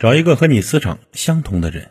[0.00, 1.90] 找一个和你磁场相同的人。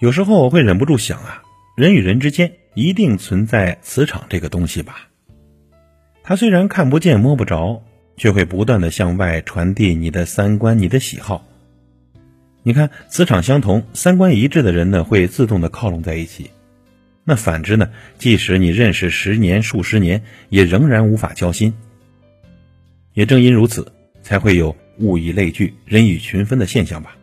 [0.00, 1.42] 有时候我会忍不住想啊，
[1.76, 5.08] 人与人之间一定存在磁场这个东西吧？
[6.22, 7.82] 它虽然看不见摸不着，
[8.16, 11.44] 却会不断的向外传递你的三观、你的喜好。
[12.62, 16.48] 你看，磁场相同、三观一致的人呢，会自动的靠拢在一起。
[17.24, 17.90] 那反之呢？
[18.18, 21.74] 即使你认识十年、数十年，也仍然无法交心。
[23.14, 23.92] 也正因如此，
[24.22, 27.16] 才会有物以类聚、人以群分的现象吧，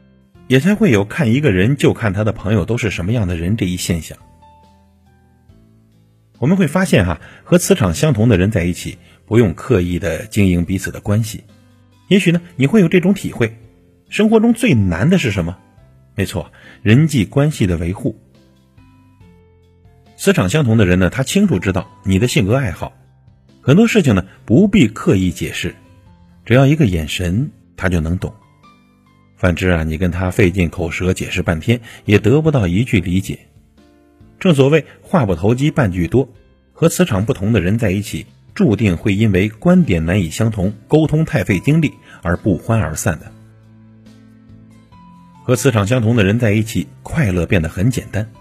[0.47, 4.17] 也才会有看一个人就看他的朋友都是什么样的人这一现象。
[6.39, 11.43] 我们会发现哈，和磁场相同的人在一起，不用刻意的经营彼此的关系。
[12.07, 13.57] 也许呢，你会有这种体会：
[14.09, 15.57] 生活中最难的是什么？
[16.15, 18.19] 没错，人际关系的维护。
[20.17, 22.93] 磁场相同的人呢，他清楚知道你的性格爱好，
[23.61, 25.75] 很多事情呢不必刻意解释，
[26.43, 28.33] 只要一个眼神，他就能懂。
[29.37, 33.39] 反之啊，你跟他费尽口舌解释半天，也得不到一句理解。
[34.39, 36.29] 正所谓话不投机半句多，
[36.73, 41.91] 和磁场不同的人在一起，注定会因为观点难以相同、沟通太费精力
[42.21, 43.31] 而不欢而散的。
[45.43, 48.31] 和磁场相同的人在一起，快乐变得很简单。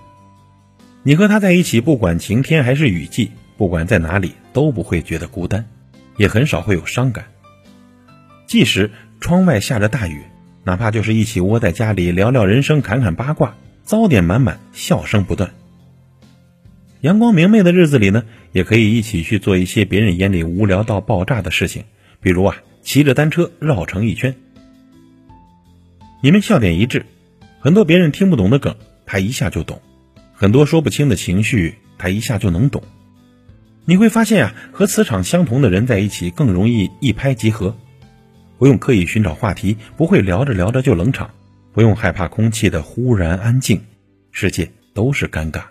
[1.02, 5.66] 你和他在一起，不管晴天还是雨季，不管在哪里，都不会觉得孤单，
[6.18, 7.24] 也很少会有伤感。
[8.46, 8.90] 即使
[9.20, 10.22] 窗外下着大雨，
[10.64, 15.50] 哪怕就是一起窝在家里聊聊人生、侃侃八卦，糟点满满，笑声不断。
[17.02, 21.84] 阳光明媚的日子里呢，也可以一起去做一些别人眼里无聊到爆炸的事情，
[22.20, 24.34] 比如啊，骑着单车绕城一圈。
[26.22, 27.06] 你们笑点一致，
[27.60, 28.74] 很多别人听不懂的梗，
[29.06, 29.80] 他一下就懂。
[30.34, 32.82] 很多说不清的情绪，他一下就能懂。
[33.84, 37.76] 你会发现啊，和磁场相同的人在一起更容易一拍即合，
[38.60, 41.30] 不用刻意寻找话题，不会聊着聊着就冷场，
[41.72, 43.80] 不用害怕空气的忽然安静，
[44.32, 45.62] 世界都是尴尬。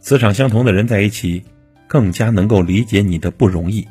[0.00, 1.44] 磁场相同的人在一起，
[1.86, 3.86] 更加能够理解你的不容易。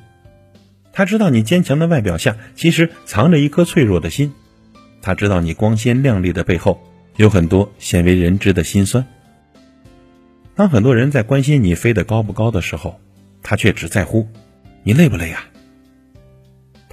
[0.92, 4.32] 他知道你坚强的外表下，其实藏着一颗脆弱的心；
[5.00, 6.82] 他知道你光鲜亮丽的背后。
[7.18, 9.06] 有很多鲜为人知的心酸。
[10.56, 13.00] 当很多人在关心你飞得高不高的时候，
[13.44, 14.28] 他却只在乎
[14.82, 15.44] 你累不累呀。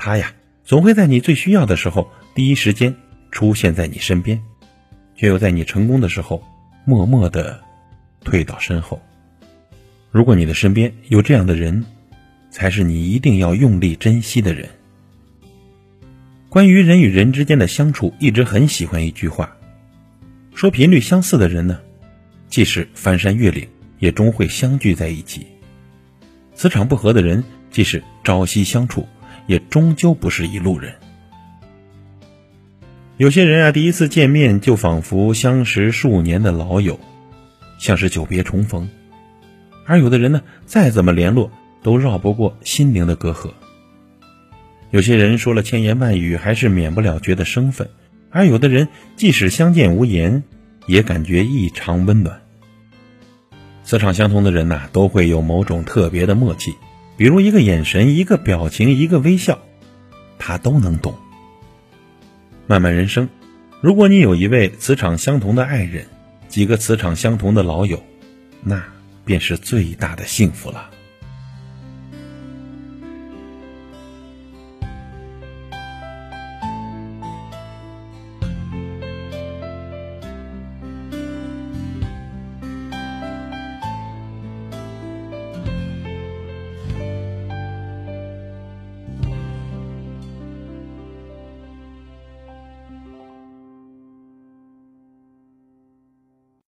[0.02, 0.32] 他呀，
[0.64, 2.96] 总会在你最需要的时候第一时间
[3.30, 4.42] 出现在你身边，
[5.14, 6.42] 却又在你成功的时候
[6.86, 7.62] 默默的
[8.24, 8.98] 退到身后。
[10.10, 11.84] 如果你的身边有这样的人，
[12.50, 14.70] 才是你一定要用力珍惜的人。
[16.48, 19.54] 关于人与人之间的相处，一直很喜欢一句话。
[20.54, 21.78] 说频率相似的人呢，
[22.48, 23.68] 即使翻山越岭，
[23.98, 25.42] 也终会相聚在一起；
[26.54, 29.06] 磁场不合的人，即使朝夕相处，
[29.50, 30.94] 也终究不是一路人。
[33.16, 37.00] 有些人啊，第一次见面就仿佛相识数年的老友，
[37.76, 38.86] 像是久别重逢；
[39.86, 41.50] 而有的人呢，再怎么联络，
[41.82, 43.50] 都绕不过心灵的隔阂。
[44.92, 47.90] 有些人说了千言万语，还是免不了觉得生分。
[48.30, 50.44] 而有的人，即使相见无言，
[50.86, 52.40] 也感觉异常温暖。
[53.82, 56.72] 磁场相同的人呐，都会有某种特别的默契，
[57.20, 59.58] 比如一个眼神、一个表情、一个微笑，
[60.38, 61.14] 他都能懂。
[62.66, 63.28] 漫漫人生，
[63.82, 66.06] 如果你有一位磁场相同的爱人，
[66.48, 68.02] 几个磁场相同的老友，
[68.62, 68.82] 那
[69.26, 70.88] 便是最大的幸福了。